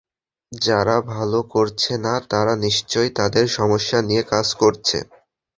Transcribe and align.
যারা 0.51 0.95
ভালো 1.11 1.39
করছে 1.53 1.93
না, 2.05 2.13
তারা 2.31 2.53
নিশ্চয়ই 2.65 3.11
তাদের 3.19 3.45
সমস্যা 3.57 3.97
নিয়ে 4.01 4.23
কাজ 4.31 4.47
করছে। 4.61 4.97